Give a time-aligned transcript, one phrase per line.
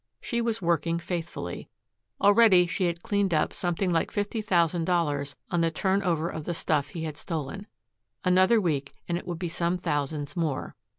[0.19, 1.69] She was working faithfully.
[2.19, 6.45] Already she had cleaned up something like fifty thousand dollars on the turn over of
[6.45, 7.67] the stuff he had stolen.
[8.25, 10.75] Another week and it would be some thousands more.